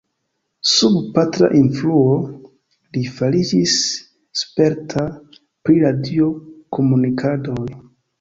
Sub 0.67 0.93
patra 1.17 1.49
influo, 1.57 2.15
li 2.97 3.03
fariĝis 3.17 3.75
sperta 4.41 5.03
pri 5.69 5.77
radio-komunikadoj. 5.85 7.69